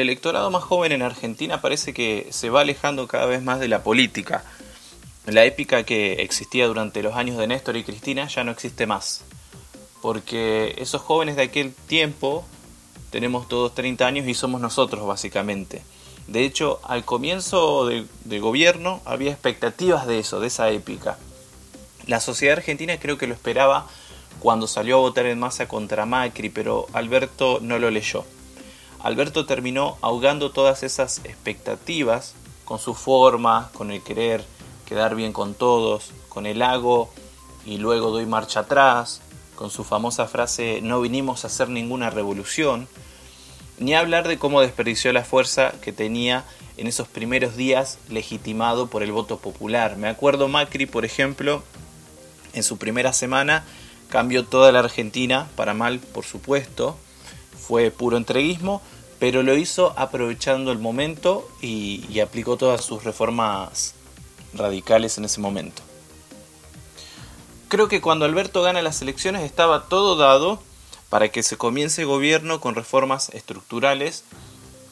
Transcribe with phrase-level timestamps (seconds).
[0.00, 3.68] El electorado más joven en Argentina parece que se va alejando cada vez más de
[3.68, 4.42] la política.
[5.26, 9.24] La épica que existía durante los años de Néstor y Cristina ya no existe más.
[10.00, 12.46] Porque esos jóvenes de aquel tiempo
[13.10, 15.82] tenemos todos 30 años y somos nosotros básicamente.
[16.28, 21.18] De hecho, al comienzo del de gobierno había expectativas de eso, de esa épica.
[22.06, 23.86] La sociedad argentina creo que lo esperaba
[24.38, 28.24] cuando salió a votar en masa contra Macri, pero Alberto no lo leyó.
[29.02, 34.44] Alberto terminó ahogando todas esas expectativas con su forma, con el querer
[34.86, 37.10] quedar bien con todos, con el hago
[37.64, 39.22] y luego doy marcha atrás,
[39.54, 42.88] con su famosa frase no vinimos a hacer ninguna revolución,
[43.78, 46.44] ni hablar de cómo desperdició la fuerza que tenía
[46.76, 49.96] en esos primeros días legitimado por el voto popular.
[49.96, 51.62] Me acuerdo Macri, por ejemplo,
[52.52, 53.64] en su primera semana
[54.08, 56.96] cambió toda la Argentina, para mal por supuesto,
[57.70, 58.82] fue puro entreguismo,
[59.20, 63.94] pero lo hizo aprovechando el momento y, aplicó todas sus reformas
[64.54, 65.80] radicales en ese momento.
[67.68, 70.60] Creo que cuando Alberto gana las elecciones estaba todo dado
[71.10, 74.24] para que se comience gobierno con reformas estructurales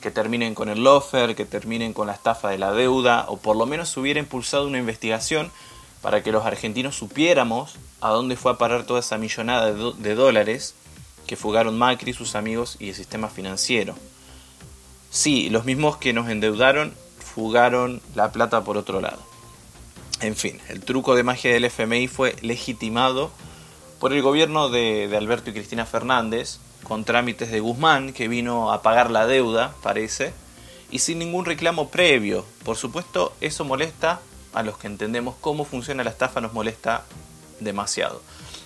[0.01, 3.56] que terminen con el lofer, que terminen con la estafa de la deuda, o por
[3.56, 5.51] lo menos se hubiera impulsado una investigación
[6.01, 10.77] para que los argentinos supiéramos a dónde fue a parar toda esa millonada de, dólares
[11.29, 13.95] que fugaron Macri, sus amigos y el sistema financiero.
[15.11, 19.23] Sí, los mismos que nos endeudaron fugaron la plata por otro lado.
[20.21, 23.31] En fin, el truco de magia del FMI fue legitimado
[24.01, 28.73] por el gobierno de, de, Alberto y Cristina Fernández, con trámites de Guzmán, que vino
[28.73, 30.33] a pagar la deuda, parece,
[30.91, 32.44] y sin ningún reclamo previo.
[32.65, 34.21] Por supuesto, eso molesta
[34.55, 37.05] a los que entendemos cómo funciona la estafa, nos molesta
[37.61, 38.22] demasiado.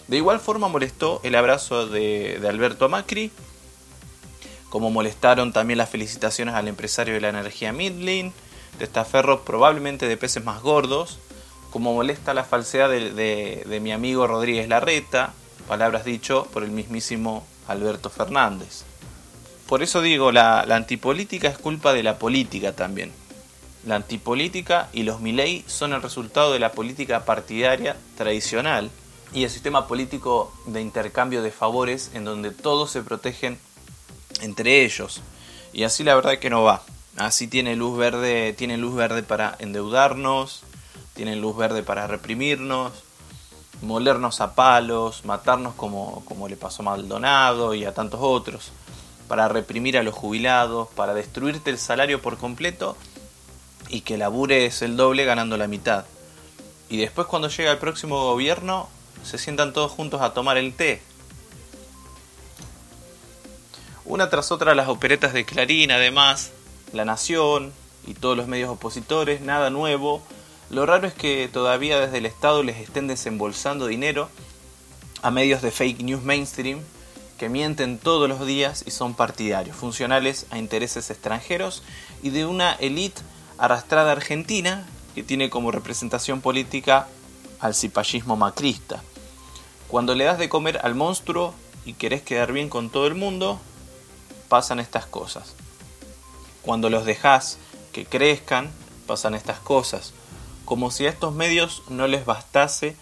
[0.09, 3.31] De igual forma molestó el abrazo de, Alberto Macri,
[4.69, 8.33] como molestaron también las felicitaciones al empresario de la energía Midlin,
[8.79, 11.19] de Estaferro probablemente de peces más gordos,
[11.71, 15.35] como molesta la falsedad de, mi amigo Rodríguez Larreta,
[15.69, 18.85] palabras dicho por el mismísimo Alberto Fernández.
[19.69, 23.13] Por eso digo, la, la antipolítica es culpa de la política también.
[23.87, 28.91] La antipolítica y los Milei son el resultado de la política partidaria tradicional
[29.35, 33.59] y el sistema político de intercambio de favores en donde todos se protegen
[34.41, 35.23] entre ellos.
[35.73, 36.83] Y así la verdad que no va.
[37.17, 40.63] Así tiene luz verde, tiene luz verde para endeudarnos,
[41.15, 42.93] tienen luz verde para reprimirnos,
[43.83, 48.73] molernos a palos, matarnos como, como le pasó a Maldonado y a tantos otros,
[49.29, 52.97] para reprimir a los jubilados, para destruirte el salario por completo
[53.89, 56.05] y que labures el doble ganando la mitad.
[56.89, 58.89] Y después cuando llega el próximo gobierno,
[59.23, 61.03] se sientan todos juntos a tomar el té.
[64.05, 66.51] Una tras otra las operetas de Clarín, además,
[66.93, 67.73] La Nación
[68.07, 70.23] y todos los medios opositores, nada nuevo.
[70.71, 74.29] Lo raro es que todavía desde el Estado les estén desembolsando dinero
[75.23, 76.81] a medios de fake news mainstream
[77.39, 81.83] que mienten todos los días y son partidarios, funcionales a intereses extranjeros
[82.23, 83.23] y de una élite
[83.59, 87.09] arrastrada argentina que tiene como representación política
[87.61, 89.03] al cipallismo macrista.
[89.93, 91.53] Cuando le das de comer al monstruo
[91.85, 93.61] y querés quedar bien con todo el mundo,
[94.49, 95.55] pasan estas cosas.
[96.63, 97.59] Cuando los dejas
[97.93, 98.71] que crezcan,
[99.07, 100.15] pasan estas cosas.
[100.65, 102.97] Como si a estos medios no les bastase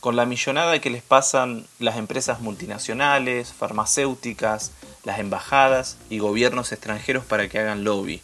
[0.00, 4.72] con la millonada que les pasan las empresas multinacionales, farmacéuticas,
[5.02, 8.20] las embajadas y gobiernos extranjeros para que hagan lobby.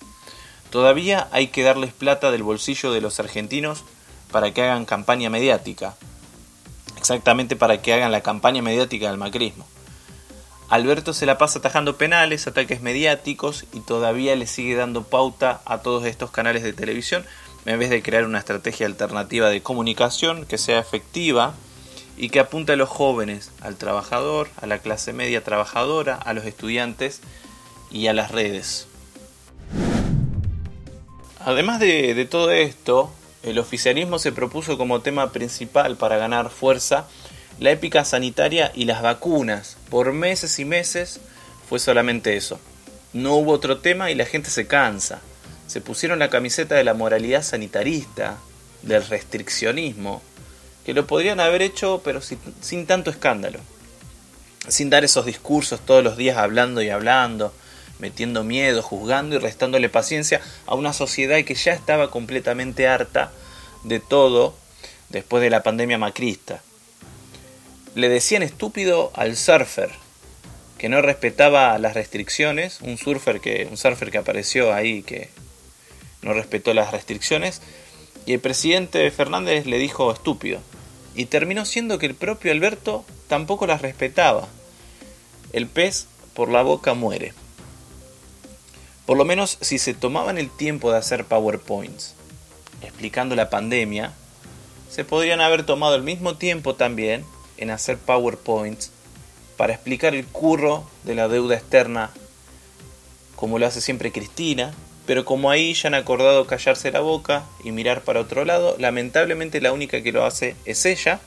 [0.68, 3.82] Todavía hay que darles plata del bolsillo de los argentinos
[4.30, 5.96] para que hagan campaña mediática.
[7.10, 9.66] Exactamente para que hagan la campaña mediática del macrismo.
[10.68, 15.78] Alberto se la pasa atajando penales, ataques mediáticos y todavía le sigue dando pauta a
[15.78, 17.26] todos estos canales de televisión
[17.66, 21.54] en vez de crear una estrategia alternativa de comunicación que sea efectiva
[22.16, 26.44] y que apunte a los jóvenes, al trabajador, a la clase media trabajadora, a los
[26.44, 27.22] estudiantes
[27.90, 28.86] y a las redes.
[31.44, 33.10] Además de, todo esto,
[33.42, 37.06] el oficialismo se propuso como tema principal para ganar fuerza
[37.58, 39.76] la épica sanitaria y las vacunas.
[39.88, 41.20] Por meses y meses
[41.68, 42.58] fue solamente eso.
[43.12, 45.20] No hubo otro tema y la gente se cansa.
[45.66, 48.38] Se pusieron la camiseta de la moralidad sanitarista,
[48.82, 50.22] del restriccionismo,
[50.84, 53.60] que lo podrían haber hecho pero sin, sin tanto escándalo.
[54.68, 57.52] Sin dar esos discursos todos los días hablando y hablando,
[58.00, 63.32] metiendo miedo, juzgando y restándole paciencia a una sociedad que ya estaba completamente harta
[63.84, 64.54] de todo
[65.10, 66.62] después de la pandemia macrista.
[67.94, 69.90] Le decían estúpido al surfer,
[70.78, 75.28] que no respetaba las restricciones, un surfer que, un surfer que apareció ahí que
[76.22, 77.60] no respetó las restricciones,
[78.26, 80.60] y el presidente Fernández le dijo estúpido.
[81.14, 84.48] Y terminó siendo que el propio Alberto tampoco las respetaba.
[85.52, 87.34] El pez por la boca muere.
[89.10, 92.14] Por lo menos si se tomaban el tiempo de hacer PowerPoints
[92.80, 94.12] explicando la pandemia,
[94.88, 97.24] se podrían haber tomado el mismo tiempo también
[97.56, 98.92] en hacer PowerPoints
[99.56, 102.12] para explicar el curro de la deuda externa,
[103.34, 104.72] como lo hace siempre Cristina,
[105.06, 109.60] pero como ahí ya han acordado callarse la boca y mirar para otro lado, lamentablemente
[109.60, 111.18] la única que lo hace es ella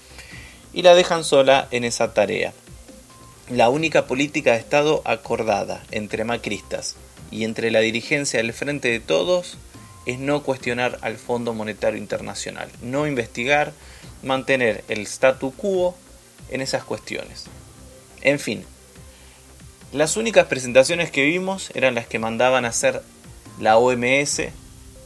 [0.71, 2.53] y la dejan sola en esa tarea.
[3.49, 6.95] La única política de Estado acordada entre macristas
[7.33, 9.57] y entre la dirigencia del Frente de Todos
[10.05, 13.73] es no cuestionar al Fondo Monetario Internacional, no investigar,
[14.21, 15.95] mantener el statu quo
[16.49, 17.45] en esas cuestiones.
[18.21, 18.63] En fin,
[19.91, 23.01] las únicas presentaciones que vimos eran las que mandaban a hacer
[23.59, 24.41] la OMS,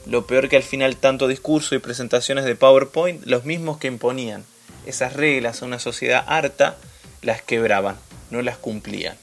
[0.06, 4.44] lo peor que al final tanto discurso y presentaciones de PowerPoint, los mismos que imponían
[4.86, 6.76] esas reglas a una sociedad harta,
[7.22, 7.96] las quebraban,
[8.32, 9.18] no las cumplían.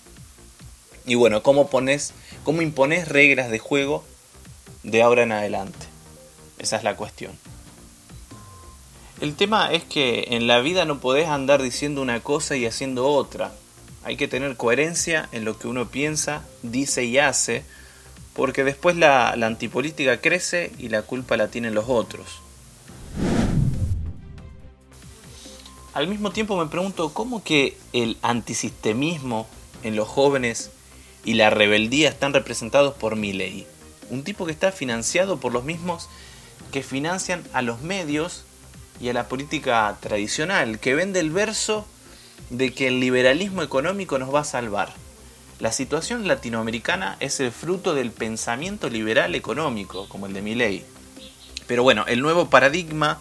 [1.06, 4.05] Y bueno, ¿cómo, pones, cómo impones reglas de juego
[4.85, 5.87] de ahora en adelante?
[6.58, 7.32] Esa es la cuestión.
[9.20, 13.08] El tema es que en la vida no podés andar diciendo una cosa y haciendo
[13.08, 13.52] otra.
[14.05, 17.64] Hay que tener coherencia en lo que uno piensa, dice y hace,
[18.35, 22.26] porque después la, antipolítica crece y la culpa la tienen los otros.
[25.94, 29.46] Al mismo tiempo me pregunto cómo que el antisistemismo
[29.85, 30.70] en los jóvenes
[31.25, 33.67] y la rebeldía están representados por ley.
[34.11, 36.09] Un tipo que está financiado por los mismos
[36.73, 38.44] que financian a los medios
[39.00, 41.87] y a la política tradicional, que vende el verso
[42.50, 44.93] de que el liberalismo económico nos va a salvar.
[45.61, 50.85] La situación latinoamericana es el fruto del pensamiento liberal económico, como el de Milley.
[51.67, 53.19] Pero bueno, el nuevo paradigma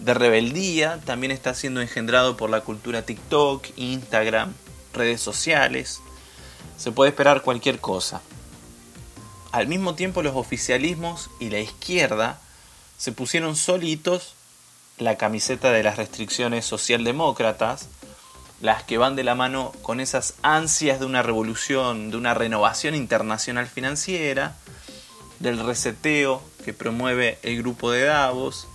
[0.00, 4.52] de rebeldía también está siendo engendrado por la cultura TikTok, Instagram,
[4.92, 6.00] redes sociales.
[6.76, 8.20] Se puede esperar cualquier cosa.
[9.52, 12.40] Al mismo tiempo los oficialismos y la izquierda
[12.98, 14.34] se pusieron solitos
[14.98, 17.88] la camiseta de las restricciones socialdemócratas
[18.60, 22.94] las que van de la mano con esas ansias de una revolución, de una renovación
[22.94, 24.56] internacional financiera,
[25.38, 28.66] del reseteo que promueve el grupo de Davos,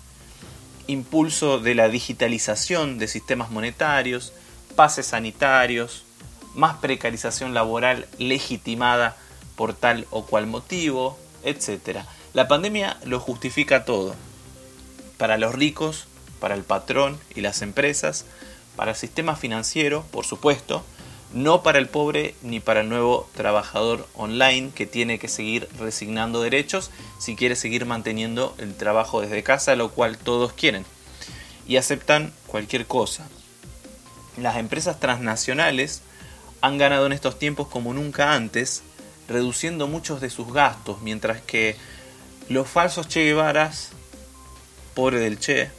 [0.86, 4.31] impulso de la digitalización de sistemas monetarios,
[4.75, 6.06] pases sanitarios,
[6.56, 9.18] más precarización laboral legitimada
[9.56, 12.00] por tal o cual motivo, etc.
[12.34, 14.16] La pandemia lo justifica todo.
[15.18, 16.07] Para los ricos,
[16.40, 18.25] para el patrón y las empresas,
[18.75, 20.84] para el sistema financiero, por supuesto,
[21.34, 26.42] no para el pobre ni para el nuevo trabajador online que tiene que seguir resignando
[26.42, 30.86] derechos si quiere seguir manteniendo el trabajo desde casa, lo cual todos quieren.
[31.68, 33.28] Y aceptan cualquier cosa.
[34.38, 36.02] Las empresas transnacionales
[36.61, 38.83] han ganado en estos tiempos como nunca antes,
[39.28, 41.75] reduciendo muchos de sus gastos, mientras que
[42.49, 43.92] los falsos Che Guevaras,
[44.95, 45.69] pobre del Che,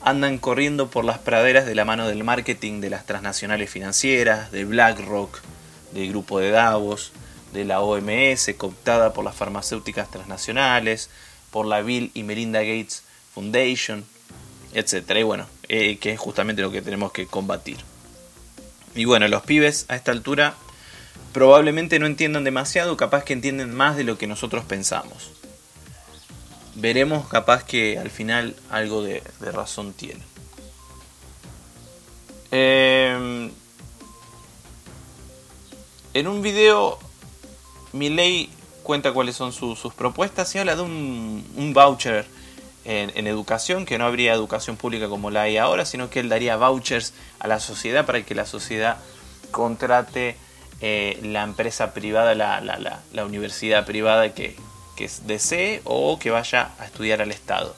[0.00, 4.64] andan corriendo por las praderas de la mano del marketing de las transnacionales financieras, de
[4.64, 5.40] BlackRock,
[5.92, 7.12] del grupo de Davos,
[7.52, 11.10] de la OMS, cooptada por las farmacéuticas transnacionales,
[11.50, 13.02] por la Bill y Melinda Gates
[13.34, 14.04] Foundation,
[14.74, 15.10] etc.
[15.18, 17.78] Y bueno, eh, que es justamente lo que tenemos que combatir.
[18.98, 20.54] Y bueno, los pibes a esta altura
[21.32, 25.30] probablemente no entiendan demasiado, capaz que entienden más de lo que nosotros pensamos
[26.80, 30.20] veremos capaz que al final algo de, razón tiene.
[32.50, 33.50] Em,
[36.14, 36.98] en un video,
[37.92, 38.50] Miley
[38.82, 42.26] cuenta cuáles son sus propuestas y habla de un, voucher
[42.88, 46.56] en, educación, que no habría educación pública como la hay ahora, sino que él daría
[46.56, 48.96] vouchers a la sociedad para que la sociedad
[49.50, 50.36] contrate
[50.80, 54.56] eh, la empresa privada, la universidad privada que,
[54.98, 57.76] que desee o que vaya a estudiar al Estado.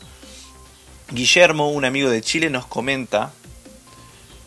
[1.11, 3.33] Guillermo, un amigo de Chile, nos comenta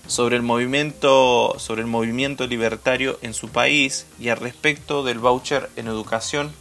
[0.08, 5.70] sobre el movimiento, sobre el movimiento libertario en su país y al respecto del voucher
[5.76, 6.52] en educación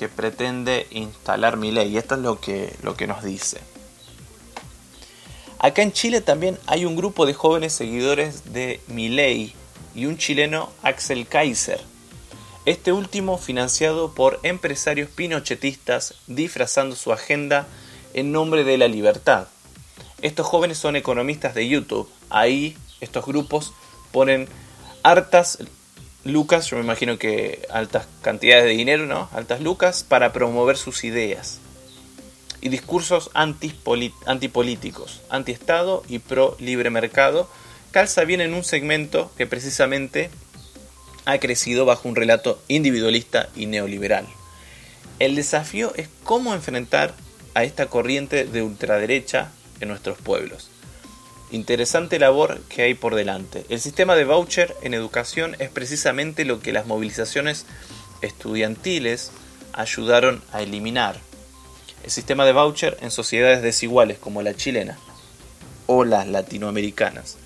[0.00, 1.92] que pretende instalar mi ley.
[1.92, 3.60] Y esto es lo que, lo que nos dice.
[5.58, 9.54] Acá en Chile también hay un grupo de jóvenes seguidores de Milei
[9.94, 11.82] y un chileno Axel Kaiser,
[12.64, 17.66] este último financiado por empresarios pinochetistas disfrazando su agenda
[18.14, 19.48] en nombre de la libertad.
[20.22, 22.08] Estos jóvenes son economistas de YouTube.
[22.30, 23.74] Ahí estos grupos
[24.12, 24.48] ponen
[25.02, 25.58] hartas
[26.24, 29.28] lucas, yo me imagino que altas cantidades de dinero, ¿no?
[29.32, 31.60] Altas lucas para promover sus ideas.
[32.60, 37.48] Y discursos antipolíticos, anti-Estado y pro libre mercado,
[37.90, 40.30] calza bien en un segmento que precisamente
[41.24, 44.26] ha crecido bajo un relato individualista y neoliberal.
[45.18, 47.14] El desafío es cómo enfrentar
[47.54, 49.50] a esta corriente de ultraderecha
[49.80, 50.70] en nuestros pueblos.
[51.52, 53.64] Interesante labor que hay por delante.
[53.68, 57.66] El sistema de voucher en educación es precisamente lo que las movilizaciones
[58.22, 59.32] estudiantiles
[59.72, 61.18] ayudaron a eliminar.
[62.04, 64.96] El sistema de voucher en sociedades desiguales como la chilena
[65.86, 67.36] o las latinoamericanas.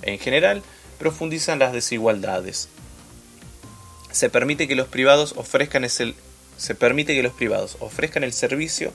[0.00, 0.62] En general,
[0.98, 2.70] profundizan las desigualdades.
[4.12, 8.94] Se permite que los privados ofrezcan se permite que los privados ofrezcan el servicio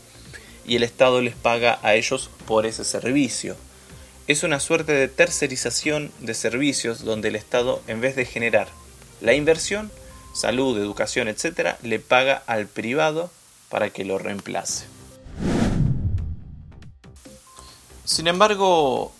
[0.65, 3.55] y el Estado les paga a ellos por ese servicio
[4.27, 8.67] es una suerte de tercerización de servicios donde el Estado, en vez de generar
[9.21, 9.89] la inversión,
[10.33, 13.31] salud, educación, etc., le paga al privado
[13.69, 14.85] para que lo reemplace.
[18.03, 19.13] Sin embargo,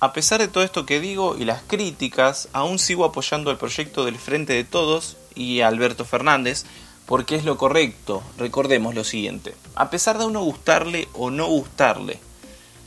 [0.00, 4.04] a pesar de todo esto que digo y las críticas, aún sigo apoyando el proyecto
[4.04, 6.64] del Frente de Todos y a Alberto Fernández,
[7.06, 8.22] porque es lo correcto.
[8.36, 12.18] Recordemos lo siguiente, a pesar de uno gustarle o no gustarle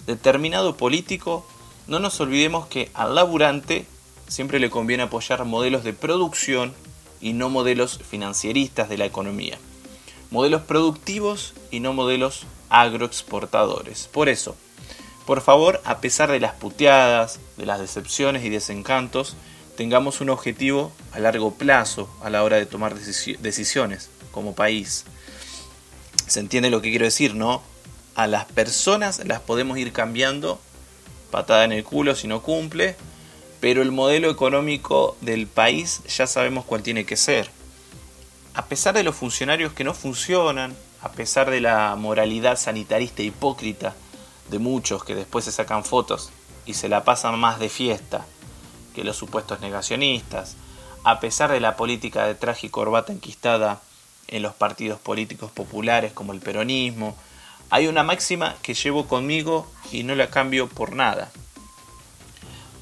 [0.06, 1.46] determinado político,
[1.88, 3.86] no nos olvidemos que al laburante
[4.28, 6.74] siempre le conviene apoyar modelos de producción
[7.22, 9.58] y no modelos financieristas de la economía.
[10.32, 14.10] Modelos productivos y no modelos agroexportadores.
[14.12, 14.56] Por eso,
[15.26, 19.36] por favor, a pesar de las puteadas, de las decepciones y desencantos,
[19.76, 25.06] tengamos un objetivo a largo plazo a la hora de tomar decisiones como país.
[26.28, 27.62] ¿Se entiende lo que quiero decir, no?
[28.16, 30.60] A las personas las podemos ir cambiando,
[31.32, 32.96] patada en el culo si no cumple,
[33.60, 37.50] pero el modelo económico del país ya sabemos cuál tiene que ser.
[38.54, 43.94] A pesar de los funcionarios que no funcionan, a pesar de la moralidad sanitarista hipócrita
[44.50, 46.32] de muchos que después se sacan fotos
[46.66, 48.26] y se la pasan más de fiesta
[48.96, 50.56] que los supuestos negacionistas,
[51.04, 53.82] a pesar de la política de traje y corbata enquistada
[54.28, 57.16] en los partidos políticos populares como el peronismo,
[57.70, 61.32] hay una máxima que llevo conmigo y no la cambio por nada.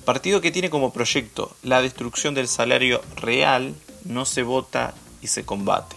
[0.05, 5.45] Partido que tiene como proyecto la destrucción del salario real no se vota y se
[5.45, 5.95] combate.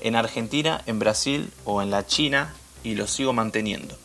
[0.00, 3.96] En Argentina, en Brasil o en la China y lo sigo manteniendo.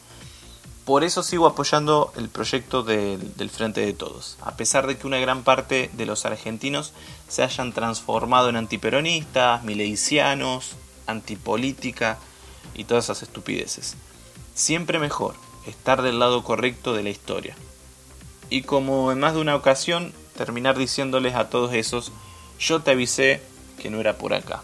[0.87, 5.19] Por eso sigo apoyando el proyecto del, Frente de Todos, a pesar de que una
[5.19, 6.93] gran parte de los argentinos
[7.27, 12.19] se hayan transformado en antiperonistas, mileicianos, antipolítica,
[12.77, 13.95] y todas esas estupideces.
[14.55, 15.35] Siempre mejor
[15.67, 17.55] estar del lado correcto de la historia.
[18.49, 22.13] Y como en más de una ocasión, terminar diciéndoles a todos esos,
[22.59, 23.41] yo te avisé
[23.81, 24.63] que no era por acá.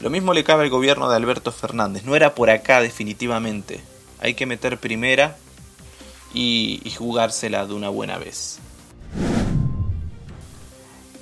[0.00, 3.80] Lo mismo le cabe al gobierno de Alberto Fernández, no era por acá definitivamente.
[4.20, 5.36] Hay que meter primera
[6.34, 8.58] y, jugársela de una buena vez.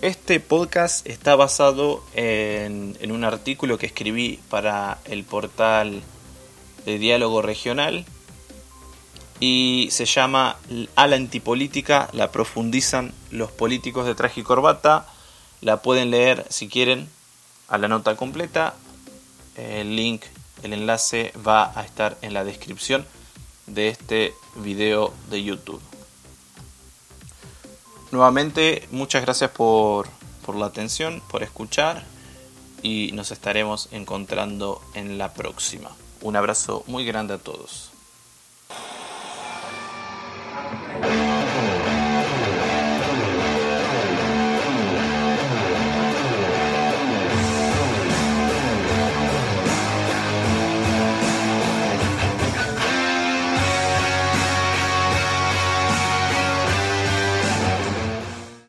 [0.03, 6.01] Este podcast está basado en, un artículo que escribí para el portal
[6.87, 8.07] de diálogo regional
[9.41, 10.57] y se llama
[10.97, 15.07] A la antipolítica la profundizan los políticos de traje y corbata.
[15.61, 17.07] La pueden leer si quieren
[17.69, 18.75] a la nota completa.
[19.55, 20.23] El link,
[20.63, 23.07] el enlace va a estar en la descripción
[23.67, 25.90] de este video de YouTube.
[28.11, 30.09] Nuevamente, muchas gracias por,
[30.45, 32.05] por la atención, por escuchar
[32.83, 35.91] y nos estaremos encontrando en la próxima.
[36.23, 37.90] Un abrazo muy grande a todos.